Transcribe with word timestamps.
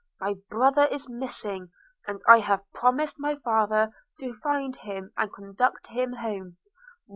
My 0.19 0.33
brother 0.49 0.85
is 0.87 1.07
missing, 1.07 1.69
and 2.07 2.21
I 2.27 2.39
have 2.39 2.61
promised 2.73 3.17
my 3.19 3.35
father 3.35 3.91
to 4.17 4.33
find 4.41 4.75
him 4.75 5.11
and 5.15 5.31
conduct 5.31 5.85
him 5.89 6.13
home. 6.13 6.57